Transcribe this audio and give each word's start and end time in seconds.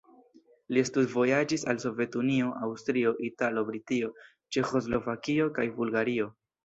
Li 0.75 0.81
studvojaĝis 0.89 1.65
al 1.73 1.81
Sovetunio, 1.83 2.49
Aŭstrio, 2.69 3.11
Italio, 3.29 3.65
Britio, 3.71 4.11
Ĉeĥoslovakio 4.57 5.51
kaj 5.59 5.69
Bulgario. 5.77 6.31